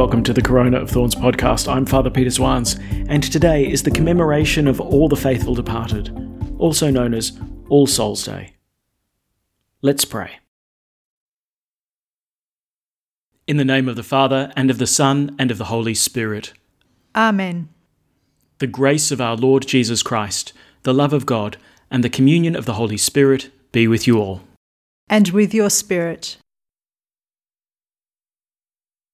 welcome 0.00 0.22
to 0.22 0.32
the 0.32 0.40
Corona 0.40 0.80
of 0.80 0.88
Thorns 0.88 1.14
podcast. 1.14 1.70
I'm 1.70 1.84
Father 1.84 2.08
Peter 2.08 2.30
Swans, 2.30 2.76
and 3.10 3.22
today 3.22 3.70
is 3.70 3.82
the 3.82 3.90
commemoration 3.90 4.66
of 4.66 4.80
all 4.80 5.10
the 5.10 5.14
faithful 5.14 5.54
departed, 5.54 6.08
also 6.58 6.90
known 6.90 7.12
as 7.12 7.38
All 7.68 7.86
Souls 7.86 8.24
Day. 8.24 8.54
Let's 9.82 10.06
pray. 10.06 10.38
In 13.46 13.58
the 13.58 13.64
name 13.64 13.90
of 13.90 13.96
the 13.96 14.02
Father, 14.02 14.50
and 14.56 14.70
of 14.70 14.78
the 14.78 14.86
Son, 14.86 15.36
and 15.38 15.50
of 15.50 15.58
the 15.58 15.66
Holy 15.66 15.92
Spirit. 15.92 16.54
Amen. 17.14 17.68
The 18.56 18.66
grace 18.66 19.10
of 19.10 19.20
our 19.20 19.36
Lord 19.36 19.66
Jesus 19.66 20.02
Christ, 20.02 20.54
the 20.82 20.94
love 20.94 21.12
of 21.12 21.26
God, 21.26 21.58
and 21.90 22.02
the 22.02 22.08
communion 22.08 22.56
of 22.56 22.64
the 22.64 22.74
Holy 22.74 22.96
Spirit 22.96 23.50
be 23.70 23.86
with 23.86 24.06
you 24.06 24.18
all. 24.18 24.40
And 25.10 25.28
with 25.28 25.52
your 25.52 25.68
spirit. 25.68 26.38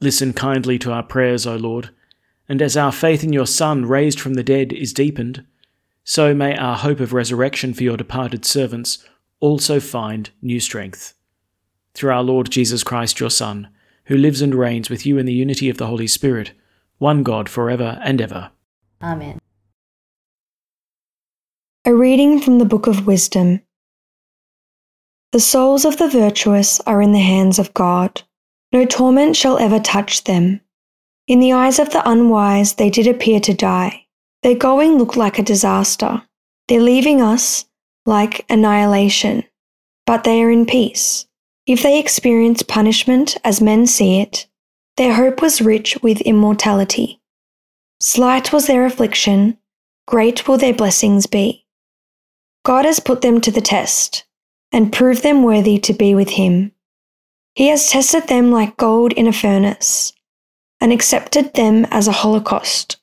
Listen 0.00 0.32
kindly 0.32 0.78
to 0.78 0.92
our 0.92 1.02
prayers, 1.02 1.46
O 1.46 1.56
Lord, 1.56 1.90
and 2.48 2.60
as 2.60 2.76
our 2.76 2.92
faith 2.92 3.24
in 3.24 3.32
your 3.32 3.46
Son, 3.46 3.86
raised 3.86 4.20
from 4.20 4.34
the 4.34 4.42
dead, 4.42 4.72
is 4.72 4.92
deepened, 4.92 5.44
so 6.04 6.34
may 6.34 6.56
our 6.56 6.76
hope 6.76 7.00
of 7.00 7.12
resurrection 7.12 7.74
for 7.74 7.82
your 7.82 7.96
departed 7.96 8.44
servants 8.44 9.04
also 9.40 9.80
find 9.80 10.30
new 10.40 10.60
strength. 10.60 11.14
Through 11.94 12.12
our 12.12 12.22
Lord 12.22 12.50
Jesus 12.50 12.84
Christ, 12.84 13.20
your 13.20 13.30
Son, 13.30 13.68
who 14.04 14.16
lives 14.16 14.42
and 14.42 14.54
reigns 14.54 14.90
with 14.90 15.04
you 15.04 15.18
in 15.18 15.26
the 15.26 15.32
unity 15.32 15.68
of 15.68 15.78
the 15.78 15.86
Holy 15.86 16.06
Spirit, 16.06 16.52
one 16.98 17.22
God 17.22 17.48
for 17.48 17.70
ever 17.70 17.98
and 18.02 18.20
ever. 18.20 18.50
Amen. 19.02 19.38
A 21.84 21.94
reading 21.94 22.40
from 22.40 22.58
the 22.58 22.64
Book 22.64 22.86
of 22.86 23.06
Wisdom. 23.06 23.60
The 25.32 25.40
souls 25.40 25.84
of 25.84 25.98
the 25.98 26.08
virtuous 26.08 26.80
are 26.80 27.02
in 27.02 27.12
the 27.12 27.18
hands 27.18 27.58
of 27.58 27.74
God. 27.74 28.22
No 28.72 28.84
torment 28.84 29.36
shall 29.36 29.58
ever 29.58 29.78
touch 29.78 30.24
them. 30.24 30.60
In 31.26 31.40
the 31.40 31.52
eyes 31.52 31.78
of 31.78 31.90
the 31.90 32.08
unwise, 32.08 32.74
they 32.74 32.90
did 32.90 33.06
appear 33.06 33.40
to 33.40 33.54
die. 33.54 34.06
Their 34.42 34.54
going 34.54 34.98
looked 34.98 35.16
like 35.16 35.38
a 35.38 35.42
disaster. 35.42 36.22
Their 36.68 36.80
leaving 36.80 37.20
us 37.20 37.64
like 38.04 38.44
annihilation. 38.48 39.44
But 40.06 40.24
they 40.24 40.42
are 40.42 40.50
in 40.50 40.66
peace. 40.66 41.26
If 41.66 41.82
they 41.82 41.98
experience 41.98 42.62
punishment 42.62 43.36
as 43.42 43.60
men 43.60 43.86
see 43.86 44.20
it, 44.20 44.46
their 44.96 45.14
hope 45.14 45.42
was 45.42 45.60
rich 45.60 45.98
with 46.02 46.20
immortality. 46.20 47.20
Slight 48.00 48.52
was 48.52 48.66
their 48.66 48.86
affliction, 48.86 49.58
great 50.06 50.46
will 50.46 50.58
their 50.58 50.74
blessings 50.74 51.26
be. 51.26 51.66
God 52.64 52.84
has 52.84 53.00
put 53.00 53.20
them 53.20 53.40
to 53.40 53.50
the 53.50 53.60
test 53.60 54.26
and 54.72 54.92
proved 54.92 55.22
them 55.22 55.42
worthy 55.42 55.78
to 55.78 55.92
be 55.92 56.14
with 56.14 56.30
Him. 56.30 56.72
He 57.56 57.68
has 57.68 57.88
tested 57.88 58.28
them 58.28 58.52
like 58.52 58.76
gold 58.76 59.14
in 59.14 59.26
a 59.26 59.32
furnace 59.32 60.12
and 60.78 60.92
accepted 60.92 61.54
them 61.54 61.86
as 61.86 62.06
a 62.06 62.12
holocaust. 62.12 62.98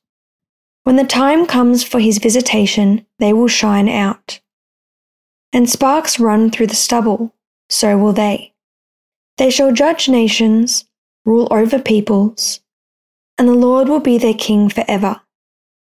When 0.83 0.95
the 0.95 1.03
time 1.03 1.47
comes 1.47 1.83
for 1.83 1.99
his 1.99 2.19
visitation, 2.19 3.07
they 3.17 3.33
will 3.33 3.47
shine 3.47 3.89
out. 3.89 4.41
And 5.51 5.67
sparks 5.67 6.19
run 6.19 6.51
through 6.51 6.67
the 6.67 6.75
stubble, 6.75 7.33
so 7.67 7.97
will 7.97 8.13
they. 8.13 8.53
They 9.39 9.49
shall 9.49 9.71
judge 9.71 10.07
nations, 10.07 10.85
rule 11.25 11.47
over 11.49 11.79
peoples, 11.79 12.59
and 13.39 13.47
the 13.47 13.53
Lord 13.53 13.89
will 13.89 14.01
be 14.01 14.19
their 14.19 14.35
king 14.35 14.69
forever. 14.69 15.21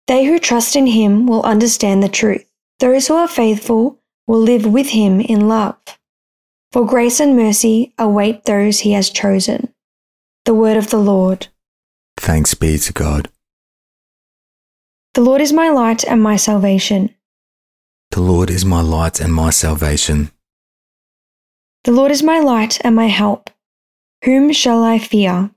They 0.07 0.25
who 0.25 0.39
trust 0.39 0.77
in 0.77 0.87
him 0.87 1.27
will 1.27 1.43
understand 1.43 2.03
the 2.03 2.09
truth. 2.09 2.47
Those 2.81 3.09
who 3.09 3.15
are 3.17 3.29
faithful 3.29 4.01
will 4.27 4.41
live 4.41 4.65
with 4.65 4.89
him 4.89 5.21
in 5.21 5.47
love. 5.47 5.77
For 6.77 6.85
grace 6.85 7.21
and 7.21 7.35
mercy 7.35 7.95
await 7.97 8.45
those 8.45 8.81
he 8.81 8.93
has 8.93 9.09
chosen. 9.09 9.73
The 10.45 10.53
word 10.53 10.77
of 10.77 10.91
the 10.91 10.99
Lord. 10.99 11.49
Thanks 12.19 12.53
be 12.53 12.77
to 12.77 12.93
God. 12.93 13.31
The 15.15 15.23
Lord 15.23 15.41
is 15.41 15.55
my 15.55 15.71
light 15.71 16.05
and 16.05 16.23
my 16.23 16.37
salvation. 16.37 17.15
The 18.11 18.21
Lord 18.21 18.51
is 18.51 18.67
my 18.67 18.83
light 18.83 19.23
and 19.23 19.33
my 19.33 19.49
salvation. 19.49 20.31
The 21.85 21.93
Lord 21.93 22.11
is 22.11 22.23
my 22.23 22.41
light 22.41 22.79
and 22.85 22.95
my 22.95 23.07
help. 23.07 23.49
Whom 24.27 24.53
shall 24.53 24.85
I 24.85 24.99
fear? 24.99 25.53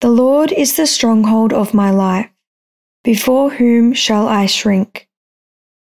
The 0.00 0.08
Lord 0.08 0.52
is 0.52 0.74
the 0.74 0.86
stronghold 0.86 1.52
of 1.52 1.74
my 1.74 1.90
life. 1.90 2.30
Before 3.04 3.50
whom 3.50 3.92
shall 3.92 4.26
I 4.26 4.46
shrink? 4.46 5.06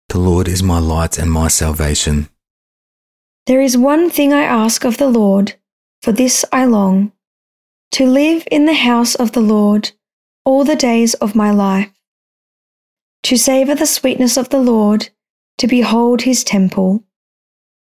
The 0.10 0.20
Lord 0.20 0.48
is 0.48 0.62
my 0.62 0.78
light 0.78 1.18
and 1.18 1.32
my 1.32 1.48
salvation. 1.48 2.30
There 3.46 3.62
is 3.62 3.78
one 3.78 4.10
thing 4.10 4.32
I 4.32 4.44
ask 4.44 4.86
of 4.86 4.98
the 4.98 5.10
Lord, 5.10 5.56
for 6.02 6.14
this 6.14 6.46
I 6.54 6.64
long, 6.64 7.12
to 7.92 8.06
live 8.06 8.48
in 8.50 8.66
the 8.66 8.74
house 8.74 9.16
of 9.16 9.34
the 9.34 9.42
Lord 9.42 9.92
all 10.46 10.64
the 10.64 10.78
days 10.78 11.14
of 11.16 11.36
my 11.36 11.52
life, 11.52 11.92
to 13.24 13.38
savour 13.38 13.76
the 13.76 13.86
sweetness 13.86 14.38
of 14.38 14.50
the 14.50 14.60
Lord, 14.62 15.10
to 15.58 15.68
behold 15.68 16.22
his 16.22 16.44
temple. 16.44 17.04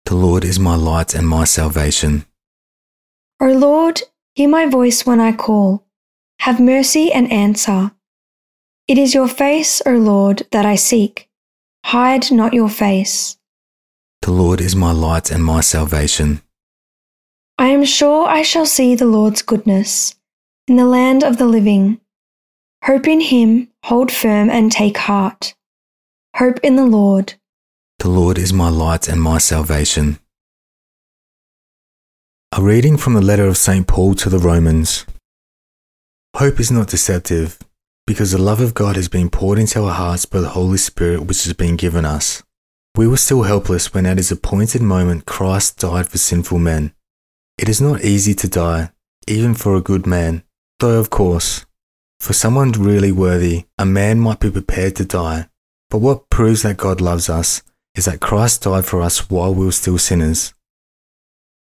The 0.06 0.16
Lord 0.16 0.44
is 0.44 0.60
my 0.60 0.76
light 0.76 1.16
and 1.16 1.28
my 1.28 1.46
salvation. 1.46 2.26
O 3.42 3.48
Lord, 3.48 4.02
hear 4.34 4.50
my 4.50 4.66
voice 4.66 5.06
when 5.06 5.20
I 5.20 5.32
call. 5.32 5.86
Have 6.40 6.60
mercy 6.60 7.12
and 7.12 7.32
answer. 7.32 7.92
It 8.88 8.98
is 8.98 9.14
your 9.14 9.28
face, 9.28 9.82
O 9.86 9.92
Lord, 9.92 10.44
that 10.52 10.66
I 10.66 10.76
seek. 10.76 11.30
Hide 11.86 12.32
not 12.32 12.54
your 12.54 12.70
face. 12.70 13.38
The 14.26 14.32
Lord 14.32 14.60
is 14.60 14.76
my 14.76 14.92
light 14.92 15.30
and 15.30 15.46
my 15.46 15.62
salvation. 15.62 16.42
I 17.60 17.68
am 17.68 17.86
sure 17.86 18.28
I 18.28 18.42
shall 18.42 18.66
see 18.66 18.96
the 18.96 19.06
Lord's 19.06 19.44
goodness 19.44 20.16
in 20.68 20.78
the 20.78 20.86
land 20.88 21.24
of 21.24 21.38
the 21.38 21.46
living. 21.46 22.02
Hope 22.86 23.08
in 23.08 23.22
him, 23.22 23.70
hold 23.84 24.12
firm 24.12 24.50
and 24.50 24.72
take 24.72 24.98
heart. 24.98 25.54
Hope 26.38 26.60
in 26.64 26.76
the 26.76 26.88
Lord. 26.88 27.36
The 28.00 28.10
Lord 28.10 28.40
is 28.40 28.52
my 28.52 28.68
light 28.68 29.08
and 29.08 29.22
my 29.22 29.38
salvation. 29.38 30.18
A 32.52 32.64
reading 32.64 32.98
from 32.98 33.14
the 33.14 33.22
letter 33.22 33.46
of 33.46 33.58
St. 33.58 33.86
Paul 33.86 34.16
to 34.16 34.30
the 34.32 34.40
Romans. 34.40 35.06
Hope 36.36 36.60
is 36.60 36.72
not 36.72 36.88
deceptive, 36.88 37.60
because 38.08 38.32
the 38.32 38.42
love 38.42 38.60
of 38.60 38.74
God 38.74 38.96
has 38.96 39.08
been 39.08 39.30
poured 39.30 39.60
into 39.60 39.84
our 39.84 39.94
hearts 39.94 40.26
by 40.26 40.42
the 40.42 40.50
Holy 40.58 40.80
Spirit 40.80 41.28
which 41.28 41.44
has 41.44 41.54
been 41.54 41.76
given 41.76 42.06
us. 42.06 42.42
We 42.96 43.08
were 43.08 43.18
still 43.18 43.44
helpless 43.44 43.94
when 43.94 44.06
at 44.06 44.18
his 44.18 44.32
appointed 44.32 44.82
moment 44.82 45.26
Christ 45.26 45.80
died 45.80 46.08
for 46.08 46.18
sinful 46.18 46.60
men. 46.60 46.94
It 47.58 47.68
is 47.68 47.82
not 47.82 48.06
easy 48.06 48.34
to 48.36 48.48
die, 48.48 48.92
even 49.28 49.54
for 49.54 49.76
a 49.76 49.82
good 49.82 50.08
man, 50.08 50.44
though 50.80 51.00
of 51.00 51.10
course, 51.10 51.66
for 52.22 52.32
someone 52.32 52.72
really 52.72 53.12
worthy, 53.12 53.66
a 53.78 53.86
man 53.86 54.20
might 54.20 54.40
be 54.40 54.50
prepared 54.50 54.96
to 54.96 55.06
die. 55.06 55.50
But 55.90 55.98
what 55.98 56.30
proves 56.30 56.62
that 56.64 56.78
God 56.78 57.02
loves 57.02 57.30
us 57.30 57.62
is 57.96 58.06
that 58.06 58.22
Christ 58.22 58.64
died 58.64 58.86
for 58.86 59.02
us 59.02 59.30
while 59.30 59.54
we 59.54 59.66
were 59.66 59.72
still 59.74 59.98
sinners. 59.98 60.54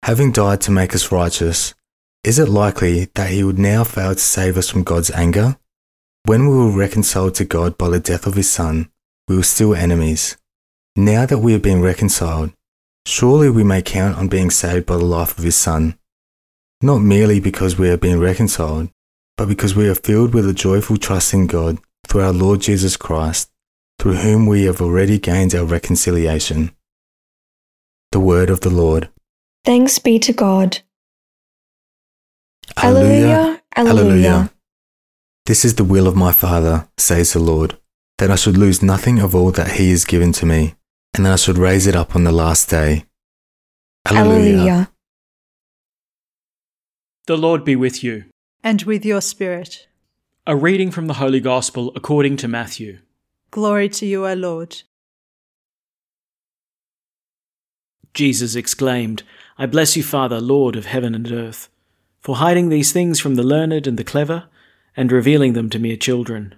Having 0.04 0.31
died 0.31 0.62
to 0.62 0.72
make 0.72 0.96
us 0.96 1.12
righteous, 1.12 1.76
is 2.24 2.40
it 2.40 2.50
likely 2.50 3.06
that 3.14 3.30
he 3.30 3.44
would 3.44 3.60
now 3.60 3.84
fail 3.84 4.16
to 4.16 4.20
save 4.20 4.58
us 4.58 4.70
from 4.70 4.84
God's 4.84 5.12
anger? 5.12 5.58
When 6.26 6.50
we 6.50 6.56
were 6.58 6.72
reconciled 6.72 7.36
to 7.36 7.46
God 7.46 7.78
by 7.78 7.90
the 7.90 8.00
death 8.00 8.26
of 8.26 8.36
his 8.36 8.50
Son, 8.50 8.90
we 9.28 9.38
were 9.38 9.44
still 9.44 9.76
enemies. 9.76 10.39
Now 11.00 11.25
that 11.25 11.38
we 11.38 11.54
have 11.54 11.62
been 11.62 11.81
reconciled, 11.81 12.51
surely 13.06 13.50
we 13.50 13.63
may 13.63 13.81
count 13.81 14.18
on 14.18 14.28
being 14.28 14.51
saved 14.51 14.86
by 14.86 14.98
the 14.98 15.06
life 15.06 15.38
of 15.38 15.46
his 15.46 15.56
Son, 15.56 15.98
not 16.81 16.98
merely 16.98 17.40
because 17.40 17.78
we 17.78 17.88
have 17.88 18.01
been 18.01 18.19
reconciled, 18.19 18.90
but 19.38 19.48
because 19.48 19.74
we 19.74 19.88
are 19.88 19.96
filled 19.96 20.34
with 20.34 20.46
a 20.46 20.54
joyful 20.54 20.98
trust 20.98 21.34
in 21.34 21.48
God 21.48 21.78
through 22.06 22.24
our 22.24 22.34
Lord 22.34 22.60
Jesus 22.60 22.98
Christ, 22.98 23.50
through 23.98 24.16
whom 24.16 24.46
we 24.46 24.66
have 24.66 24.81
already 24.81 25.18
gained 25.18 25.56
our 25.56 25.63
reconciliation. 25.63 26.72
The 28.12 28.19
word 28.19 28.50
of 28.50 28.60
the 28.60 28.69
Lord. 28.69 29.07
Thanks 29.63 30.00
be 30.00 30.19
to 30.19 30.34
God. 30.34 30.80
Alleluia, 32.75 33.62
Alleluia. 33.74 34.52
This 35.45 35.63
is 35.63 35.75
the 35.75 35.86
will 35.86 36.07
of 36.07 36.18
my 36.18 36.34
Father, 36.34 36.90
says 36.98 37.31
the 37.31 37.40
Lord, 37.40 37.78
that 38.18 38.30
I 38.30 38.36
should 38.36 38.57
lose 38.57 38.84
nothing 38.84 39.19
of 39.19 39.34
all 39.34 39.52
that 39.52 39.78
He 39.78 39.92
has 39.92 40.04
given 40.04 40.34
to 40.34 40.45
me, 40.45 40.75
and 41.14 41.26
that 41.26 41.34
I 41.34 41.36
should 41.36 41.58
raise 41.58 41.88
it 41.88 41.96
up 41.96 42.16
on 42.16 42.24
the 42.24 42.32
last 42.32 42.70
day. 42.70 43.06
Alleluia. 44.06 44.92
The 47.28 47.38
Lord 47.38 47.64
be 47.64 47.76
with 47.76 48.04
you. 48.04 48.26
And 48.64 48.84
with 48.84 49.06
your 49.06 49.22
spirit. 49.22 49.88
A 50.48 50.56
reading 50.56 50.92
from 50.92 51.08
the 51.08 51.16
Holy 51.16 51.40
Gospel 51.40 51.92
according 51.96 52.38
to 52.38 52.48
Matthew. 52.48 53.00
Glory 53.52 53.90
to 53.90 54.06
you, 54.06 54.28
O 54.28 54.34
Lord. 54.34 54.82
Jesus 58.14 58.56
exclaimed, 58.56 59.24
I 59.58 59.66
bless 59.66 59.96
you, 59.96 60.04
Father, 60.04 60.42
Lord 60.42 60.76
of 60.76 60.86
heaven 60.86 61.14
and 61.14 61.32
earth, 61.32 61.70
for 62.20 62.38
hiding 62.38 62.70
these 62.70 62.92
things 62.92 63.20
from 63.20 63.36
the 63.36 63.44
learned 63.44 63.86
and 63.86 63.98
the 63.98 64.04
clever, 64.04 64.46
and 64.98 65.12
revealing 65.12 65.54
them 65.54 65.70
to 65.70 65.80
mere 65.80 65.96
children. 65.96 66.56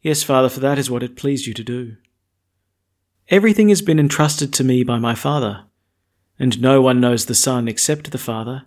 Yes, 0.00 0.22
Father, 0.22 0.48
for 0.48 0.60
that 0.60 0.78
is 0.78 0.90
what 0.90 1.02
it 1.02 1.16
pleased 1.16 1.46
you 1.46 1.54
to 1.54 1.64
do. 1.64 1.96
Everything 3.30 3.68
has 3.68 3.82
been 3.82 3.98
entrusted 3.98 4.54
to 4.54 4.64
me 4.64 4.82
by 4.82 4.98
my 4.98 5.14
Father, 5.14 5.64
and 6.38 6.62
no 6.62 6.80
one 6.80 6.98
knows 6.98 7.26
the 7.26 7.34
Son 7.34 7.68
except 7.68 8.10
the 8.10 8.16
Father, 8.16 8.64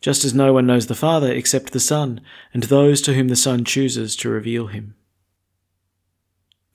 just 0.00 0.24
as 0.24 0.32
no 0.32 0.52
one 0.52 0.64
knows 0.64 0.86
the 0.86 0.94
Father 0.94 1.32
except 1.32 1.72
the 1.72 1.80
Son, 1.80 2.20
and 2.54 2.64
those 2.64 3.02
to 3.02 3.14
whom 3.14 3.26
the 3.26 3.34
Son 3.34 3.64
chooses 3.64 4.14
to 4.14 4.28
reveal 4.28 4.68
him. 4.68 4.94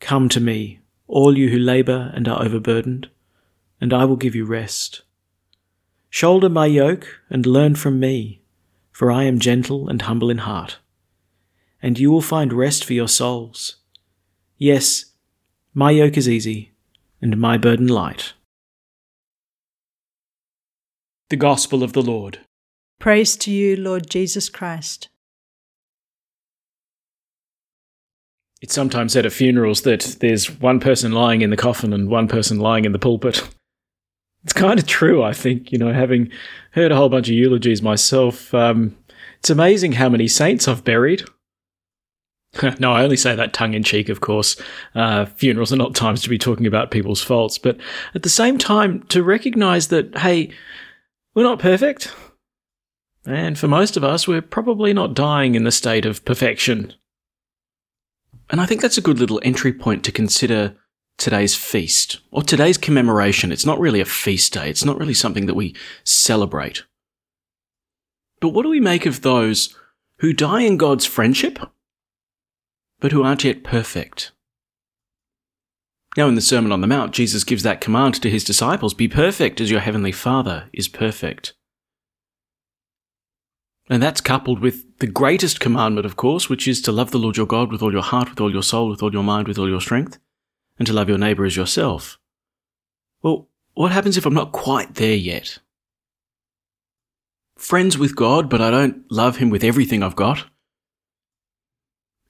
Come 0.01 0.27
to 0.27 0.41
me, 0.41 0.79
all 1.07 1.37
you 1.37 1.49
who 1.49 1.57
labour 1.57 2.11
and 2.13 2.27
are 2.27 2.43
overburdened, 2.43 3.09
and 3.79 3.93
I 3.93 4.03
will 4.03 4.17
give 4.17 4.35
you 4.35 4.43
rest. 4.43 5.03
Shoulder 6.09 6.49
my 6.49 6.65
yoke 6.65 7.21
and 7.29 7.45
learn 7.45 7.75
from 7.75 7.97
me, 7.97 8.41
for 8.91 9.09
I 9.09 9.23
am 9.23 9.39
gentle 9.39 9.87
and 9.87 10.01
humble 10.01 10.29
in 10.29 10.39
heart, 10.39 10.79
and 11.81 11.97
you 11.97 12.11
will 12.11 12.21
find 12.21 12.51
rest 12.51 12.83
for 12.83 12.91
your 12.91 13.07
souls. 13.07 13.77
Yes, 14.57 15.05
my 15.73 15.91
yoke 15.91 16.17
is 16.17 16.27
easy, 16.27 16.70
and 17.21 17.37
my 17.37 17.57
burden 17.57 17.87
light. 17.87 18.33
The 21.29 21.37
Gospel 21.37 21.83
of 21.83 21.93
the 21.93 22.01
Lord. 22.01 22.39
Praise 22.99 23.35
to 23.37 23.51
you, 23.51 23.75
Lord 23.75 24.09
Jesus 24.09 24.49
Christ. 24.49 25.09
It's 28.61 28.75
sometimes 28.75 29.13
said 29.13 29.25
at 29.25 29.33
funerals 29.33 29.81
that 29.81 30.17
there's 30.19 30.59
one 30.59 30.79
person 30.79 31.11
lying 31.11 31.41
in 31.41 31.49
the 31.49 31.57
coffin 31.57 31.93
and 31.93 32.09
one 32.09 32.27
person 32.27 32.59
lying 32.59 32.85
in 32.85 32.91
the 32.91 32.99
pulpit. 32.99 33.47
It's 34.43 34.53
kind 34.53 34.79
of 34.79 34.87
true, 34.87 35.21
I 35.21 35.33
think. 35.33 35.71
You 35.71 35.77
know, 35.77 35.93
having 35.93 36.31
heard 36.71 36.91
a 36.91 36.95
whole 36.95 37.09
bunch 37.09 37.27
of 37.27 37.35
eulogies 37.35 37.83
myself, 37.83 38.51
um, 38.55 38.97
it's 39.37 39.51
amazing 39.51 39.91
how 39.91 40.09
many 40.09 40.27
saints 40.27 40.67
I've 40.67 40.83
buried. 40.83 41.23
no, 42.79 42.91
I 42.91 43.03
only 43.03 43.17
say 43.17 43.35
that 43.35 43.53
tongue 43.53 43.73
in 43.73 43.83
cheek, 43.83 44.09
of 44.09 44.21
course. 44.21 44.55
Uh, 44.93 45.25
funerals 45.25 45.71
are 45.71 45.77
not 45.77 45.95
times 45.95 46.21
to 46.23 46.29
be 46.29 46.37
talking 46.37 46.67
about 46.67 46.91
people's 46.91 47.21
faults, 47.21 47.57
but 47.57 47.77
at 48.13 48.23
the 48.23 48.29
same 48.29 48.57
time, 48.57 49.03
to 49.03 49.23
recognize 49.23 49.87
that, 49.87 50.17
hey, 50.17 50.51
we're 51.33 51.43
not 51.43 51.59
perfect. 51.59 52.13
And 53.25 53.57
for 53.57 53.67
most 53.67 53.95
of 53.95 54.03
us, 54.03 54.27
we're 54.27 54.41
probably 54.41 54.93
not 54.93 55.13
dying 55.13 55.55
in 55.55 55.63
the 55.63 55.71
state 55.71 56.05
of 56.05 56.25
perfection. 56.25 56.93
And 58.49 58.59
I 58.59 58.65
think 58.65 58.81
that's 58.81 58.97
a 58.97 59.01
good 59.01 59.19
little 59.19 59.39
entry 59.43 59.71
point 59.71 60.03
to 60.03 60.11
consider 60.11 60.75
today's 61.17 61.55
feast, 61.55 62.19
or 62.31 62.41
today's 62.41 62.77
commemoration. 62.77 63.51
It's 63.51 63.65
not 63.65 63.79
really 63.79 64.01
a 64.01 64.05
feast 64.05 64.53
day, 64.53 64.69
it's 64.69 64.83
not 64.83 64.97
really 64.97 65.13
something 65.13 65.45
that 65.45 65.53
we 65.53 65.75
celebrate. 66.03 66.83
But 68.39 68.49
what 68.49 68.63
do 68.63 68.69
we 68.69 68.79
make 68.79 69.05
of 69.05 69.21
those 69.21 69.77
who 70.17 70.33
die 70.33 70.61
in 70.61 70.77
God's 70.77 71.05
friendship, 71.05 71.59
but 73.01 73.11
who 73.11 73.23
aren't 73.23 73.43
yet 73.43 73.63
perfect? 73.63 74.31
Now, 76.15 76.27
in 76.27 76.35
the 76.35 76.41
Sermon 76.41 76.71
on 76.71 76.81
the 76.81 76.87
Mount, 76.87 77.13
Jesus 77.13 77.43
gives 77.43 77.63
that 77.63 77.81
command 77.81 78.15
to 78.15 78.29
his 78.29 78.43
disciples 78.43 78.93
Be 78.93 79.07
perfect 79.07 79.59
as 79.59 79.71
your 79.71 79.79
heavenly 79.79 80.11
Father 80.11 80.69
is 80.71 80.87
perfect. 80.87 81.53
And 83.89 84.01
that's 84.01 84.21
coupled 84.21 84.59
with 84.59 84.99
the 84.99 85.07
greatest 85.07 85.59
commandment, 85.59 86.05
of 86.05 86.15
course, 86.15 86.47
which 86.47 86.67
is 86.67 86.81
to 86.83 86.91
love 86.91 87.11
the 87.11 87.17
Lord 87.17 87.37
your 87.37 87.45
God 87.45 87.71
with 87.71 87.81
all 87.81 87.91
your 87.91 88.03
heart, 88.03 88.29
with 88.29 88.39
all 88.39 88.51
your 88.51 88.63
soul, 88.63 88.89
with 88.89 89.01
all 89.01 89.11
your 89.11 89.23
mind, 89.23 89.47
with 89.47 89.57
all 89.57 89.67
your 89.67 89.81
strength, 89.81 90.17
and 90.77 90.85
to 90.85 90.93
love 90.93 91.09
your 91.09 91.17
neighbour 91.17 91.43
as 91.43 91.57
yourself. 91.57 92.19
Well, 93.21 93.49
what 93.73 93.91
happens 93.91 94.15
if 94.15 94.25
I'm 94.25 94.33
not 94.33 94.51
quite 94.51 94.95
there 94.95 95.15
yet? 95.15 95.59
Friends 97.57 97.97
with 97.97 98.15
God, 98.15 98.49
but 98.49 98.61
I 98.61 98.71
don't 98.71 99.09
love 99.11 99.37
Him 99.37 99.49
with 99.49 99.63
everything 99.63 100.03
I've 100.03 100.15
got. 100.15 100.45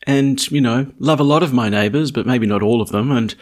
And, 0.07 0.50
you 0.51 0.62
know, 0.62 0.92
love 0.98 1.19
a 1.19 1.24
lot 1.24 1.44
of 1.44 1.53
my 1.53 1.69
neighbours, 1.69 2.12
but 2.12 2.25
maybe 2.25 2.48
not 2.48 2.63
all 2.63 2.81
of 2.81 2.89
them, 2.89 3.12
and 3.12 3.36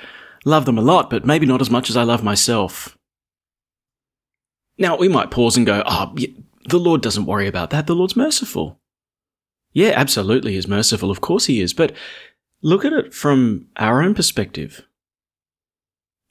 love 0.46 0.66
them 0.66 0.78
a 0.78 0.82
lot, 0.82 1.10
but 1.10 1.26
maybe 1.26 1.46
not 1.46 1.62
as 1.62 1.70
much 1.70 1.90
as 1.90 1.96
I 1.96 2.04
love 2.04 2.24
myself. 2.24 2.98
Now, 4.78 4.98
we 4.98 5.08
might 5.08 5.32
pause 5.32 5.58
and 5.58 5.66
go, 5.66 5.84
oh, 5.86 6.16
the 6.68 6.80
Lord 6.80 7.02
doesn't 7.02 7.26
worry 7.26 7.48
about 7.48 7.70
that. 7.70 7.88
The 7.88 7.96
Lord's 7.96 8.16
merciful. 8.16 8.80
Yeah, 9.72 9.94
absolutely, 9.96 10.54
He's 10.54 10.68
merciful. 10.68 11.12
Of 11.12 11.22
course 11.22 11.46
He 11.46 11.62
is. 11.62 11.74
But 11.74 11.94
look 12.62 12.84
at 12.84 12.94
it 12.94 13.14
from 13.14 13.68
our 13.78 14.02
own 14.02 14.14
perspective. 14.14 14.86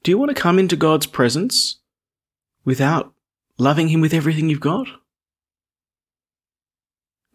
Do 0.03 0.11
you 0.11 0.19
want 0.19 0.31
to 0.35 0.41
come 0.41 0.59
into 0.59 0.77
God's 0.77 1.07
presence 1.07 1.79
without 2.65 3.13
loving 3.59 3.89
Him 3.89 4.01
with 4.01 4.15
everything 4.15 4.49
you've 4.49 4.61
got? 4.61 4.89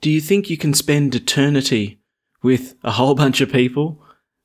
Do 0.01 0.09
you 0.09 0.19
think 0.19 0.49
you 0.49 0.57
can 0.57 0.73
spend 0.73 1.15
eternity 1.15 1.99
with 2.43 2.75
a 2.83 2.91
whole 2.91 3.15
bunch 3.15 3.41
of 3.41 3.51
people 3.51 3.99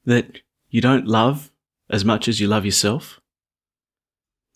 that 0.04 0.40
you 0.70 0.80
don't 0.80 1.06
love 1.06 1.50
as 1.90 2.04
much 2.04 2.28
as 2.28 2.40
you 2.40 2.46
love 2.46 2.64
yourself? 2.64 3.20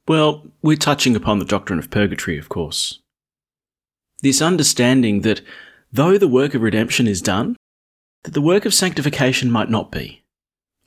Well, 0.09 0.47
we're 0.63 0.77
touching 0.77 1.15
upon 1.15 1.39
the 1.39 1.45
doctrine 1.45 1.79
of 1.79 1.91
purgatory, 1.91 2.39
of 2.39 2.49
course. 2.49 3.01
This 4.23 4.41
understanding 4.41 5.21
that 5.23 5.43
though 5.93 6.17
the 6.17 6.29
work 6.29 6.55
of 6.55 6.63
redemption 6.63 7.07
is 7.07 7.21
done, 7.21 7.57
that 8.25 8.35
the 8.35 8.41
work 8.41 8.65
of 8.65 8.75
sanctification 8.75 9.51
might 9.51 9.69
not 9.71 9.93
be. 9.93 10.25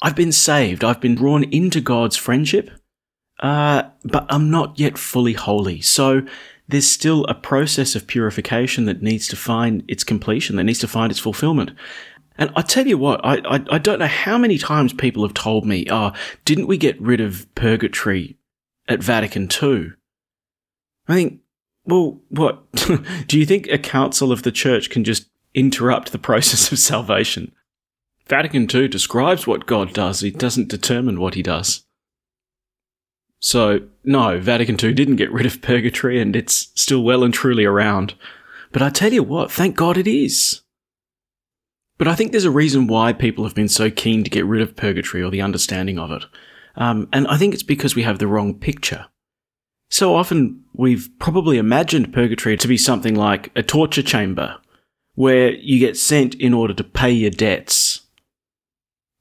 I've 0.02 0.16
been 0.16 0.32
saved, 0.32 0.84
I've 0.84 1.02
been 1.02 1.16
drawn 1.16 1.44
into 1.46 1.82
God's 1.82 2.18
friendship, 2.18 2.70
uh, 3.40 3.84
but 4.04 4.26
I'm 4.30 4.50
not 4.50 4.80
yet 4.80 4.98
fully 4.98 5.34
holy. 5.34 5.82
So 5.82 6.22
there's 6.68 6.90
still 6.90 7.26
a 7.26 7.34
process 7.34 7.96
of 7.96 8.08
purification 8.08 8.86
that 8.86 9.02
needs 9.02 9.28
to 9.30 9.36
find 9.36 9.84
its 9.88 10.04
completion, 10.04 10.56
that 10.56 10.64
needs 10.64 10.80
to 10.80 10.88
find 10.88 11.12
its 11.12 11.20
fulfillment. 11.20 11.72
And 12.38 12.52
I 12.56 12.62
tell 12.62 12.86
you 12.86 12.98
what, 12.98 13.24
I, 13.24 13.36
I, 13.46 13.66
I 13.72 13.78
don't 13.78 14.00
know 14.00 14.08
how 14.08 14.38
many 14.38 14.58
times 14.58 14.94
people 14.94 15.24
have 15.24 15.34
told 15.34 15.66
me, 15.66 15.88
oh, 15.90 16.12
didn't 16.44 16.68
we 16.68 16.78
get 16.78 17.00
rid 17.02 17.22
of 17.22 17.48
purgatory 17.56 18.38
at 18.88 19.02
Vatican 19.02 19.50
II? 19.62 19.94
I 21.08 21.14
think, 21.14 21.40
well, 21.86 22.20
what? 22.30 22.70
Do 23.28 23.40
you 23.40 23.46
think 23.46 23.68
a 23.68 23.78
council 23.78 24.32
of 24.32 24.44
the 24.44 24.52
church 24.52 24.90
can 24.90 25.04
just 25.04 25.28
interrupt 25.54 26.12
the 26.12 26.18
process 26.20 26.72
of 26.72 26.80
salvation? 26.80 27.54
Vatican 28.28 28.68
II 28.74 28.88
describes 28.88 29.46
what 29.46 29.68
God 29.68 29.94
does, 29.94 30.20
he 30.20 30.32
doesn't 30.32 30.68
determine 30.68 31.20
what 31.20 31.36
he 31.36 31.44
does. 31.44 31.86
So, 33.40 33.82
no, 34.04 34.40
Vatican 34.40 34.78
II 34.82 34.94
didn't 34.94 35.18
get 35.18 35.32
rid 35.32 35.46
of 35.46 35.62
purgatory 35.62 36.20
and 36.20 36.36
it's 36.36 36.72
still 36.74 37.04
well 37.04 37.24
and 37.24 37.34
truly 37.34 37.64
around. 37.64 38.16
But 38.72 38.82
I 38.82 38.90
tell 38.90 39.14
you 39.14 39.22
what, 39.22 39.52
thank 39.52 39.76
God 39.76 39.98
it 39.98 40.08
is. 40.08 40.62
But 41.98 42.08
I 42.08 42.16
think 42.16 42.32
there's 42.32 42.46
a 42.46 42.52
reason 42.52 42.88
why 42.88 43.14
people 43.14 43.46
have 43.46 43.56
been 43.56 43.70
so 43.70 43.90
keen 43.90 44.24
to 44.24 44.30
get 44.30 44.46
rid 44.46 44.62
of 44.62 44.76
purgatory 44.76 45.24
or 45.24 45.32
the 45.32 45.42
understanding 45.42 45.98
of 45.98 46.12
it. 46.12 46.26
Um, 46.76 47.08
and 47.14 47.26
I 47.28 47.38
think 47.38 47.54
it's 47.54 47.64
because 47.64 47.96
we 47.96 48.04
have 48.04 48.20
the 48.20 48.28
wrong 48.28 48.54
picture. 48.54 49.06
So 49.90 50.16
often 50.16 50.64
we've 50.74 51.10
probably 51.20 51.58
imagined 51.58 52.14
purgatory 52.14 52.58
to 52.58 52.68
be 52.68 52.78
something 52.78 53.16
like 53.16 53.52
a 53.56 53.64
torture 53.64 54.04
chamber 54.04 54.58
where 55.14 55.54
you 55.54 55.80
get 55.80 55.96
sent 55.96 56.36
in 56.36 56.54
order 56.54 56.74
to 56.74 56.84
pay 56.84 57.12
your 57.12 57.32
debts. 57.32 58.02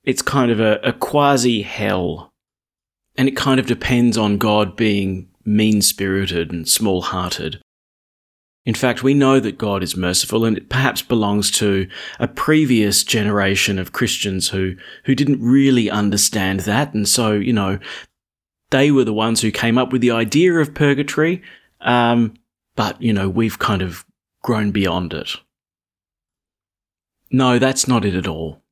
It's 0.03 0.23
kind 0.23 0.51
of 0.51 0.59
a, 0.59 0.81
a 0.83 0.93
quasi 0.93 1.63
hell. 1.63 2.33
And 3.17 3.29
it 3.29 3.37
kind 3.37 3.61
of 3.61 3.67
depends 3.67 4.19
on 4.19 4.39
God 4.39 4.77
being 4.77 5.29
mean 5.45 5.81
spirited 5.83 6.51
and 6.51 6.69
small 6.69 7.03
hearted. 7.03 7.63
In 8.67 8.75
fact, 8.75 9.03
we 9.03 9.13
know 9.13 9.41
that 9.41 9.59
God 9.59 9.83
is 9.83 9.97
merciful 9.97 10.45
and 10.45 10.57
it 10.57 10.71
perhaps 10.71 11.03
belongs 11.03 11.51
to 11.53 11.87
a 12.19 12.27
previous 12.27 13.05
generation 13.05 13.79
of 13.79 13.93
Christians 13.93 14.49
who, 14.49 14.77
who 15.05 15.15
didn't 15.15 15.43
really 15.43 15.91
understand 15.91 16.61
that. 16.61 16.95
And 16.95 17.07
so, 17.07 17.33
you 17.33 17.53
know, 17.53 17.79
they 18.71 18.91
were 18.91 19.05
the 19.05 19.13
ones 19.13 19.43
who 19.43 19.51
came 19.51 19.77
up 19.77 19.93
with 19.93 20.01
the 20.01 20.11
idea 20.11 20.55
of 20.55 20.75
purgatory. 20.75 21.43
Um, 21.83 22.35
but, 22.75 23.01
you 23.03 23.13
know, 23.13 23.29
we've 23.29 23.59
kind 23.59 23.83
of 23.83 24.07
grown 24.43 24.71
beyond 24.71 25.13
it. 25.13 25.37
No, 27.31 27.59
that's 27.59 27.87
not 27.87 28.05
it 28.05 28.15
at 28.15 28.27
all. 28.27 28.64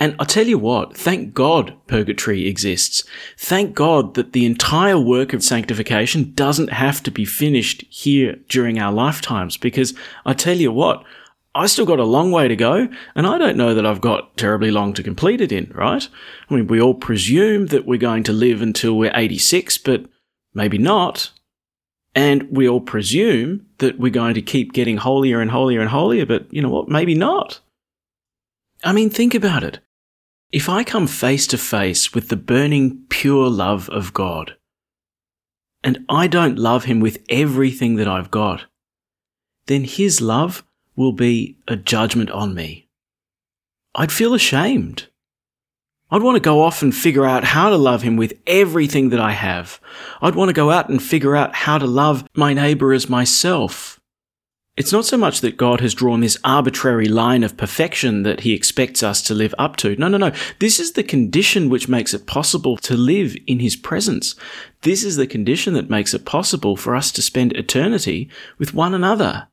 And 0.00 0.14
I 0.20 0.24
tell 0.24 0.46
you 0.46 0.58
what, 0.58 0.96
thank 0.96 1.34
God 1.34 1.74
purgatory 1.88 2.46
exists. 2.46 3.02
Thank 3.36 3.74
God 3.74 4.14
that 4.14 4.32
the 4.32 4.46
entire 4.46 4.98
work 4.98 5.32
of 5.32 5.42
sanctification 5.42 6.32
doesn't 6.34 6.70
have 6.70 7.02
to 7.02 7.10
be 7.10 7.24
finished 7.24 7.84
here 7.88 8.36
during 8.48 8.78
our 8.78 8.92
lifetimes, 8.92 9.56
because 9.56 9.94
I 10.24 10.34
tell 10.34 10.56
you 10.56 10.70
what, 10.70 11.02
I 11.54 11.66
still 11.66 11.86
got 11.86 11.98
a 11.98 12.04
long 12.04 12.30
way 12.30 12.46
to 12.46 12.54
go, 12.54 12.88
and 13.16 13.26
I 13.26 13.38
don't 13.38 13.56
know 13.56 13.74
that 13.74 13.84
I've 13.84 14.00
got 14.00 14.36
terribly 14.36 14.70
long 14.70 14.92
to 14.94 15.02
complete 15.02 15.40
it 15.40 15.50
in, 15.50 15.72
right? 15.74 16.06
I 16.48 16.54
mean, 16.54 16.68
we 16.68 16.80
all 16.80 16.94
presume 16.94 17.66
that 17.66 17.84
we're 17.84 17.98
going 17.98 18.22
to 18.24 18.32
live 18.32 18.62
until 18.62 18.96
we're 18.96 19.10
86, 19.12 19.78
but 19.78 20.04
maybe 20.54 20.78
not. 20.78 21.32
And 22.14 22.48
we 22.50 22.68
all 22.68 22.80
presume 22.80 23.66
that 23.78 23.98
we're 23.98 24.10
going 24.10 24.34
to 24.34 24.42
keep 24.42 24.72
getting 24.72 24.98
holier 24.98 25.40
and 25.40 25.50
holier 25.50 25.80
and 25.80 25.90
holier, 25.90 26.24
but 26.24 26.46
you 26.52 26.62
know 26.62 26.70
what? 26.70 26.88
Maybe 26.88 27.16
not. 27.16 27.58
I 28.84 28.92
mean, 28.92 29.10
think 29.10 29.34
about 29.34 29.64
it. 29.64 29.80
If 30.50 30.70
I 30.70 30.82
come 30.82 31.06
face 31.06 31.46
to 31.48 31.58
face 31.58 32.14
with 32.14 32.30
the 32.30 32.36
burning, 32.36 33.04
pure 33.10 33.50
love 33.50 33.90
of 33.90 34.14
God, 34.14 34.56
and 35.84 36.06
I 36.08 36.26
don't 36.26 36.58
love 36.58 36.84
Him 36.84 37.00
with 37.00 37.22
everything 37.28 37.96
that 37.96 38.08
I've 38.08 38.30
got, 38.30 38.64
then 39.66 39.84
His 39.84 40.22
love 40.22 40.64
will 40.96 41.12
be 41.12 41.58
a 41.68 41.76
judgment 41.76 42.30
on 42.30 42.54
me. 42.54 42.88
I'd 43.94 44.10
feel 44.10 44.32
ashamed. 44.32 45.08
I'd 46.10 46.22
want 46.22 46.36
to 46.36 46.40
go 46.40 46.62
off 46.62 46.80
and 46.80 46.94
figure 46.94 47.26
out 47.26 47.44
how 47.44 47.68
to 47.68 47.76
love 47.76 48.00
him 48.00 48.16
with 48.16 48.32
everything 48.46 49.10
that 49.10 49.20
I 49.20 49.32
have. 49.32 49.78
I'd 50.22 50.34
want 50.34 50.48
to 50.48 50.54
go 50.54 50.70
out 50.70 50.88
and 50.88 51.02
figure 51.02 51.36
out 51.36 51.54
how 51.54 51.76
to 51.76 51.86
love 51.86 52.24
my 52.34 52.54
neighbor 52.54 52.94
as 52.94 53.10
myself. 53.10 53.97
It's 54.78 54.92
not 54.92 55.04
so 55.04 55.16
much 55.16 55.40
that 55.40 55.56
God 55.56 55.80
has 55.80 55.92
drawn 55.92 56.20
this 56.20 56.38
arbitrary 56.44 57.08
line 57.08 57.42
of 57.42 57.56
perfection 57.56 58.22
that 58.22 58.42
he 58.42 58.54
expects 58.54 59.02
us 59.02 59.20
to 59.22 59.34
live 59.34 59.52
up 59.58 59.74
to. 59.78 59.96
No, 59.96 60.06
no, 60.06 60.18
no. 60.18 60.30
This 60.60 60.78
is 60.78 60.92
the 60.92 61.02
condition 61.02 61.68
which 61.68 61.88
makes 61.88 62.14
it 62.14 62.28
possible 62.28 62.76
to 62.76 62.96
live 62.96 63.36
in 63.48 63.58
his 63.58 63.74
presence. 63.74 64.36
This 64.82 65.02
is 65.02 65.16
the 65.16 65.26
condition 65.26 65.74
that 65.74 65.90
makes 65.90 66.14
it 66.14 66.24
possible 66.24 66.76
for 66.76 66.94
us 66.94 67.10
to 67.10 67.22
spend 67.22 67.54
eternity 67.54 68.30
with 68.56 68.72
one 68.72 68.94
another. 68.94 69.48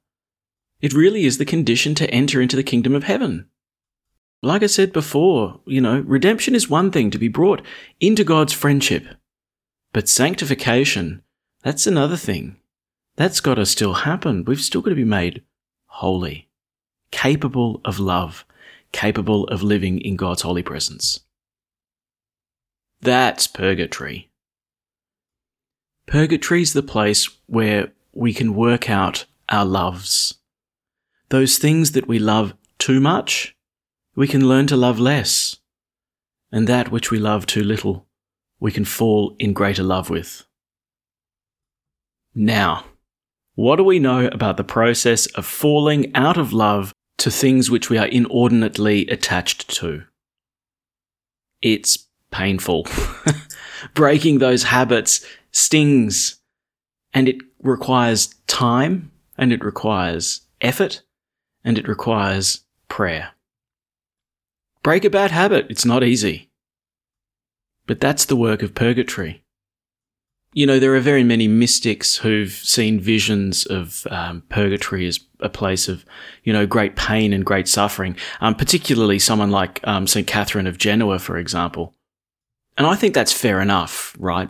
It 0.80 0.94
really 0.94 1.26
is 1.26 1.40
the 1.40 1.44
condition 1.44 1.96
to 1.96 2.10
enter 2.12 2.40
into 2.40 2.56
the 2.56 2.62
kingdom 2.62 2.94
of 2.94 3.06
heaven. 3.06 3.48
Like 4.44 4.62
I 4.62 4.68
said 4.68 4.94
before, 4.94 5.60
you 5.66 5.82
know, 5.82 6.02
redemption 6.02 6.54
is 6.54 6.70
one 6.70 6.92
thing 6.92 7.10
to 7.10 7.18
be 7.18 7.30
brought 7.30 7.64
into 8.00 8.24
God's 8.24 8.54
friendship. 8.54 9.08
But 9.92 10.08
sanctification, 10.08 11.24
that's 11.64 11.88
another 11.88 12.16
thing. 12.16 12.58
That's 13.16 13.40
got 13.40 13.56
to 13.56 13.66
still 13.66 13.94
happen. 13.94 14.44
We've 14.46 14.60
still 14.62 14.82
got 14.82 14.90
to 14.90 14.96
be 14.96 15.06
made 15.06 15.44
holy, 15.86 16.50
capable 17.12 17.80
of 17.86 18.00
love, 18.00 18.46
capable 18.92 19.46
of 19.48 19.64
living 19.64 20.00
in 20.02 20.16
God's 20.18 20.42
holy 20.42 20.64
presence. 20.64 21.22
That's 23.02 23.48
purgatory. 23.48 24.30
Purgatory 26.08 26.62
is 26.62 26.74
the 26.74 26.84
place 26.84 27.30
where 27.46 27.94
we 28.14 28.34
can 28.34 28.56
work 28.56 28.90
out 28.90 29.26
our 29.50 29.66
loves. 29.66 30.36
Those 31.30 31.58
things 31.58 31.94
that 31.94 32.08
we 32.08 32.20
love 32.20 32.54
too 32.78 33.00
much, 33.00 33.56
we 34.16 34.28
can 34.28 34.48
learn 34.48 34.68
to 34.68 34.78
love 34.78 35.00
less. 35.00 35.58
And 36.52 36.68
that 36.68 36.92
which 36.92 37.12
we 37.12 37.20
love 37.20 37.46
too 37.46 37.64
little, 37.64 38.08
we 38.60 38.72
can 38.72 38.86
fall 38.86 39.36
in 39.40 39.54
greater 39.54 39.84
love 39.84 40.10
with. 40.10 40.46
Now, 42.34 42.86
what 43.56 43.78
do 43.78 43.84
we 43.84 44.00
know 44.00 44.28
about 44.28 44.58
the 44.58 44.64
process 44.64 45.28
of 45.28 45.46
falling 45.46 46.14
out 46.14 46.38
of 46.38 46.52
love 46.52 46.94
to 47.18 47.32
things 47.32 47.72
which 47.72 47.90
we 47.90 47.98
are 47.98 48.08
inordinately 48.08 49.08
attached 49.08 49.70
to? 49.78 50.04
It's 51.62 52.06
painful. 52.32 52.86
Breaking 53.94 54.40
those 54.40 54.64
habits 54.64 55.26
stings 55.52 56.42
and 57.14 57.30
it 57.30 57.38
requires 57.64 58.28
time 58.48 59.12
and 59.38 59.54
it 59.54 59.64
requires 59.64 60.42
effort 60.60 61.02
and 61.64 61.78
it 61.78 61.88
requires 61.88 62.66
prayer. 62.90 63.32
Break 64.84 65.06
a 65.06 65.10
bad 65.10 65.32
habit. 65.32 65.68
It's 65.70 65.86
not 65.86 66.04
easy. 66.04 66.52
But 67.88 68.02
that's 68.02 68.26
the 68.26 68.36
work 68.36 68.62
of 68.62 68.76
purgatory 68.76 69.45
you 70.56 70.66
know, 70.66 70.80
there 70.80 70.96
are 70.96 71.02
very 71.02 71.24
many 71.24 71.50
mystics 71.50 72.16
who've 72.16 72.54
seen 72.54 72.98
visions 72.98 73.66
of 73.66 74.08
um, 74.10 74.42
purgatory 74.48 75.06
as 75.06 75.20
a 75.42 75.50
place 75.50 75.90
of, 75.90 76.06
you 76.46 76.54
know, 76.54 76.66
great 76.66 76.96
pain 76.96 77.34
and 77.34 77.46
great 77.46 77.68
suffering, 77.68 78.16
um, 78.40 78.56
particularly 78.56 79.20
someone 79.20 79.52
like 79.52 79.82
um, 79.84 80.08
St. 80.08 80.26
Catherine 80.26 80.66
of 80.66 80.78
Genoa, 80.78 81.20
for 81.20 81.38
example. 81.38 81.94
And 82.78 82.88
I 82.88 82.96
think 82.96 83.14
that's 83.14 83.34
fair 83.34 83.60
enough, 83.60 84.16
right? 84.18 84.50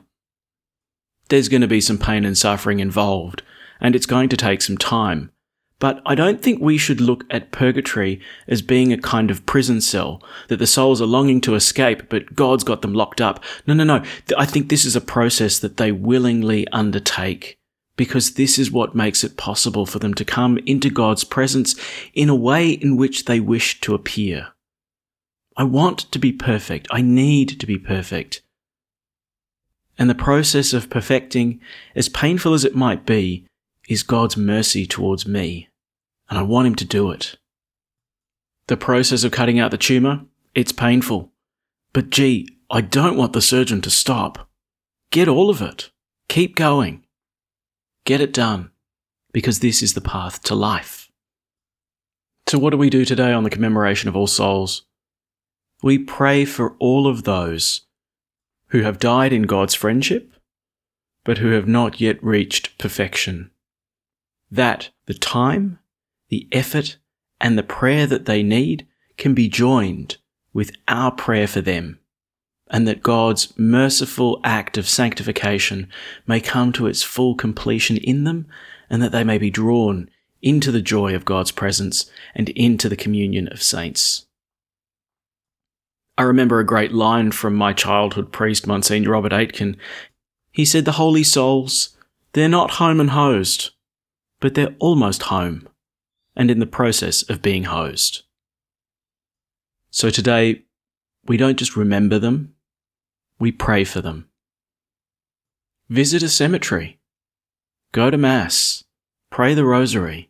There's 1.30 1.50
going 1.50 1.62
to 1.62 1.68
be 1.68 1.82
some 1.82 1.98
pain 1.98 2.24
and 2.24 2.38
suffering 2.38 2.80
involved, 2.80 3.42
and 3.82 3.96
it's 3.96 4.06
going 4.06 4.30
to 4.30 4.38
take 4.38 4.62
some 4.62 4.78
time. 4.78 5.32
But 5.80 6.02
I 6.06 6.16
don't 6.16 6.42
think 6.42 6.62
we 6.62 6.78
should 6.78 7.02
look 7.02 7.26
at 7.30 7.52
purgatory 7.52 8.22
as 8.48 8.62
being 8.62 8.94
a 8.94 8.98
kind 8.98 9.30
of 9.30 9.46
prison 9.46 9.82
cell 9.82 10.24
that 10.48 10.58
the 10.58 10.68
souls 10.68 11.02
are 11.02 11.06
longing 11.06 11.42
to 11.42 11.56
escape, 11.56 12.10
but 12.10 12.34
God's 12.34 12.64
got 12.64 12.82
them 12.82 12.94
locked 12.94 13.20
up. 13.20 13.44
No, 13.68 13.74
no, 13.74 13.84
no. 13.84 14.04
I 14.38 14.46
think 14.46 14.70
this 14.70 14.86
is 14.86 14.96
a 14.96 15.02
process 15.02 15.60
that 15.60 15.78
they 15.78 15.92
willingly 15.92 16.66
undertake 16.70 17.58
because 17.98 18.34
this 18.34 18.58
is 18.58 18.72
what 18.72 18.96
makes 18.96 19.24
it 19.24 19.38
possible 19.38 19.86
for 19.86 20.00
them 20.00 20.14
to 20.14 20.26
come 20.26 20.58
into 20.66 20.90
God's 20.90 21.24
presence 21.24 21.76
in 22.14 22.30
a 22.30 22.36
way 22.36 22.70
in 22.70 22.98
which 22.98 23.26
they 23.26 23.40
wish 23.40 23.82
to 23.82 23.94
appear. 23.94 24.50
I 25.58 25.64
want 25.64 26.00
to 26.12 26.20
be 26.20 26.34
perfect. 26.34 26.88
I 26.92 27.02
need 27.02 27.60
to 27.60 27.66
be 27.66 27.78
perfect. 27.78 28.42
And 29.98 30.10
the 30.10 30.16
process 30.16 30.74
of 30.74 30.90
perfecting, 30.90 31.62
as 31.96 32.10
painful 32.10 32.54
as 32.54 32.66
it 32.66 32.76
might 32.76 33.06
be, 33.06 33.48
is 33.88 34.04
God's 34.04 34.36
mercy 34.36 34.86
towards 34.86 35.28
me, 35.28 35.70
and 36.30 36.40
I 36.40 36.42
want 36.42 36.68
Him 36.68 36.76
to 36.76 36.86
do 36.86 37.12
it. 37.12 37.38
The 38.68 38.78
process 38.78 39.24
of 39.24 39.32
cutting 39.32 39.60
out 39.60 39.72
the 39.72 39.78
tumour, 39.78 40.22
it's 40.56 40.72
painful. 40.72 41.32
But 41.94 42.10
gee, 42.10 42.48
I 42.70 42.82
don't 42.82 43.18
want 43.18 43.34
the 43.34 43.42
surgeon 43.42 43.82
to 43.82 43.90
stop. 43.90 44.50
Get 45.12 45.28
all 45.28 45.50
of 45.50 45.62
it. 45.62 45.92
Keep 46.30 46.56
going. 46.56 47.04
Get 48.06 48.22
it 48.22 48.34
done, 48.34 48.72
because 49.32 49.60
this 49.60 49.82
is 49.82 49.94
the 49.94 50.02
path 50.02 50.42
to 50.44 50.56
life. 50.56 51.10
So, 52.48 52.60
what 52.60 52.72
do 52.72 52.78
we 52.78 52.90
do 52.90 53.06
today 53.06 53.34
on 53.34 53.44
the 53.44 53.50
commemoration 53.50 54.10
of 54.10 54.16
All 54.16 54.28
Souls? 54.28 54.86
We 55.82 55.98
pray 55.98 56.46
for 56.46 56.76
all 56.80 57.08
of 57.08 57.24
those 57.24 57.82
who 58.70 58.82
have 58.82 59.00
died 59.00 59.34
in 59.34 59.44
God's 59.44 59.76
friendship, 59.76 60.34
but 61.24 61.40
who 61.40 61.52
have 61.52 61.68
not 61.68 62.02
yet 62.02 62.24
reached 62.24 62.78
perfection 62.78 63.52
that 64.52 64.90
the 65.06 65.14
time, 65.14 65.80
the 66.30 66.48
effort, 66.52 66.98
and 67.40 67.58
the 67.58 67.64
prayer 67.64 68.08
that 68.08 68.26
they 68.26 68.44
need 68.44 68.88
can 69.18 69.34
be 69.34 69.50
joined 69.50 70.18
with 70.54 70.72
our 70.88 71.12
prayer 71.12 71.48
for 71.48 71.62
them, 71.62 72.00
and 72.70 72.88
that 72.88 73.04
God's 73.04 73.54
merciful 73.58 74.40
act 74.44 74.78
of 74.78 74.88
sanctification 74.88 75.90
may 76.26 76.40
come 76.40 76.72
to 76.74 76.88
its 76.88 77.04
full 77.04 77.36
completion 77.36 77.98
in 77.98 78.24
them, 78.24 78.48
and 78.90 79.02
that 79.02 79.12
they 79.12 79.24
may 79.24 79.38
be 79.38 79.50
drawn 79.50 80.10
into 80.42 80.72
the 80.72 80.82
joy 80.82 81.16
of 81.16 81.26
God's 81.26 81.52
presence 81.52 82.10
and 82.34 82.50
into 82.50 82.88
the 82.88 82.96
communion 82.96 83.48
of 83.50 83.62
saints. 83.62 84.28
I 86.18 86.24
remember 86.24 86.60
a 86.60 86.66
great 86.66 86.94
line 86.94 87.32
from 87.32 87.56
my 87.56 87.74
childhood 87.74 88.32
priest, 88.32 88.66
Monsignor 88.66 89.12
Robert 89.12 89.34
Aitken. 89.34 89.76
He 90.52 90.64
said, 90.64 90.86
The 90.86 90.94
holy 90.94 91.24
souls, 91.24 91.98
they're 92.32 92.48
not 92.48 92.72
home 92.72 93.02
and 93.02 93.10
hosed 93.10 93.72
but 94.46 94.54
they're 94.54 94.76
almost 94.78 95.24
home 95.24 95.68
and 96.36 96.52
in 96.52 96.60
the 96.60 96.68
process 96.68 97.28
of 97.28 97.42
being 97.42 97.64
hosed. 97.64 98.22
So 99.90 100.12
today, 100.12 100.66
we 101.26 101.36
don't 101.36 101.58
just 101.58 101.76
remember 101.76 102.20
them, 102.20 102.54
we 103.40 103.52
pray 103.52 103.84
for 103.84 104.02
them. 104.02 104.30
Visit 105.90 106.22
a 106.22 106.30
cemetery, 106.30 107.00
go 107.92 108.12
to 108.12 108.20
Mass, 108.20 108.84
pray 109.32 109.56
the 109.56 109.66
Rosary, 109.66 110.30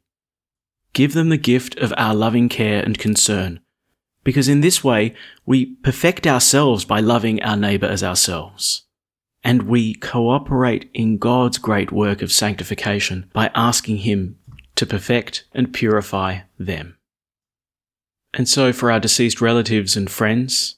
give 0.94 1.12
them 1.12 1.28
the 1.28 1.36
gift 1.36 1.78
of 1.80 1.94
our 1.98 2.16
loving 2.16 2.48
care 2.48 2.82
and 2.82 2.98
concern, 2.98 3.60
because 4.24 4.48
in 4.48 4.62
this 4.62 4.82
way 4.82 5.14
we 5.46 5.76
perfect 5.84 6.26
ourselves 6.26 6.86
by 6.86 7.02
loving 7.02 7.44
our 7.44 7.58
neighbour 7.58 7.88
as 7.88 8.02
ourselves 8.02 8.85
and 9.46 9.62
we 9.64 9.94
cooperate 9.94 10.90
in 10.96 11.20
God's 11.20 11.60
great 11.60 11.92
work 11.92 12.24
of 12.24 12.32
sanctification 12.32 13.30
by 13.32 13.52
asking 13.54 13.98
Him 13.98 14.40
to 14.74 14.88
perfect 14.88 15.46
and 15.54 15.72
purify 15.72 16.40
them. 16.58 16.98
And 18.34 18.50
so, 18.50 18.74
for 18.74 18.92
our 18.92 19.00
deceased 19.00 19.40
relatives 19.40 19.96
and 19.96 20.10
friends, 20.10 20.78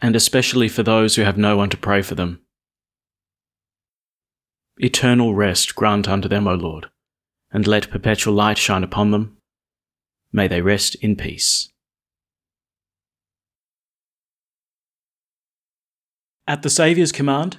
and 0.00 0.14
especially 0.14 0.68
for 0.68 0.84
those 0.84 1.16
who 1.16 1.22
have 1.22 1.36
no 1.36 1.56
one 1.56 1.68
to 1.70 1.76
pray 1.76 2.00
for 2.00 2.14
them, 2.14 2.40
eternal 4.78 5.34
rest 5.34 5.74
grant 5.74 6.08
unto 6.08 6.28
them, 6.28 6.46
O 6.46 6.54
Lord, 6.54 6.88
and 7.50 7.66
let 7.66 7.90
perpetual 7.90 8.34
light 8.34 8.56
shine 8.56 8.84
upon 8.84 9.10
them. 9.10 9.36
May 10.32 10.46
they 10.46 10.62
rest 10.62 10.94
in 10.94 11.16
peace. 11.16 11.68
At 16.46 16.62
the 16.62 16.70
Saviour's 16.70 17.12
command, 17.12 17.58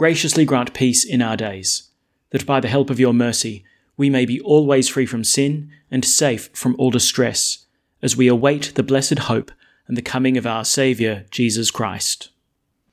Graciously 0.00 0.46
grant 0.46 0.72
peace 0.72 1.04
in 1.04 1.20
our 1.20 1.36
days, 1.36 1.90
that 2.30 2.46
by 2.46 2.58
the 2.58 2.68
help 2.68 2.88
of 2.88 2.98
your 2.98 3.12
mercy 3.12 3.66
we 3.98 4.08
may 4.08 4.24
be 4.24 4.40
always 4.40 4.88
free 4.88 5.04
from 5.04 5.22
sin 5.22 5.70
and 5.90 6.06
safe 6.06 6.48
from 6.54 6.74
all 6.78 6.90
distress, 6.90 7.66
as 8.00 8.16
we 8.16 8.26
await 8.26 8.72
the 8.76 8.82
blessed 8.82 9.18
hope 9.18 9.52
and 9.86 9.98
the 9.98 10.00
coming 10.00 10.38
of 10.38 10.46
our 10.46 10.64
Saviour, 10.64 11.26
Jesus 11.30 11.70
Christ. 11.70 12.30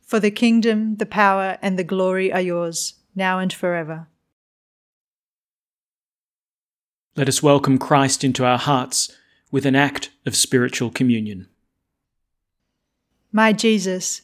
For 0.02 0.20
the 0.20 0.30
kingdom, 0.30 0.98
the 0.98 1.06
power, 1.06 1.58
and 1.62 1.80
the 1.80 1.86
glory 1.86 2.30
are 2.34 2.42
yours, 2.42 2.96
now 3.16 3.40
and 3.40 3.54
forever. 3.54 4.10
Let 7.16 7.30
us 7.30 7.42
welcome 7.42 7.78
Christ 7.78 8.26
into 8.26 8.44
our 8.44 8.58
hearts 8.58 9.16
with 9.50 9.66
an 9.66 9.78
act 9.78 10.10
of 10.26 10.36
spiritual 10.36 10.90
communion. 10.90 11.48
My 13.32 13.54
Jesus, 13.54 14.24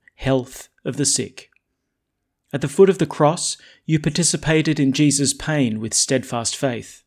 health 0.21 0.69
of 0.85 0.97
the 0.97 1.05
sick. 1.05 1.49
At 2.53 2.61
the 2.61 2.67
foot 2.67 2.91
of 2.91 2.99
the 2.99 3.07
cross, 3.07 3.57
you 3.87 3.99
participated 3.99 4.79
in 4.79 4.93
Jesus' 4.93 5.33
pain 5.33 5.79
with 5.79 5.95
steadfast 5.95 6.55
faith. 6.55 7.03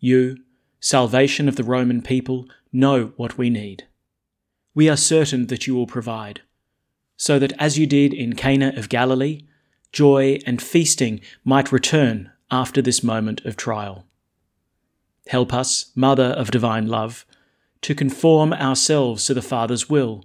You, 0.00 0.38
salvation 0.80 1.48
of 1.48 1.54
the 1.54 1.62
Roman 1.62 2.02
people, 2.02 2.48
know 2.72 3.12
what 3.16 3.38
we 3.38 3.48
need. 3.48 3.86
We 4.74 4.88
are 4.88 4.96
certain 4.96 5.46
that 5.46 5.68
you 5.68 5.76
will 5.76 5.86
provide, 5.86 6.40
so 7.16 7.38
that 7.38 7.52
as 7.60 7.78
you 7.78 7.86
did 7.86 8.12
in 8.12 8.34
Cana 8.34 8.72
of 8.76 8.88
Galilee, 8.88 9.42
joy 9.92 10.40
and 10.44 10.60
feasting 10.60 11.20
might 11.44 11.70
return 11.70 12.32
after 12.50 12.82
this 12.82 13.04
moment 13.04 13.44
of 13.44 13.56
trial. 13.56 14.04
Help 15.28 15.54
us, 15.54 15.92
Mother 15.94 16.30
of 16.42 16.50
Divine 16.50 16.88
Love, 16.88 17.24
to 17.82 17.94
conform 17.94 18.52
ourselves 18.52 19.26
to 19.26 19.34
the 19.34 19.42
Father's 19.42 19.88
will 19.88 20.24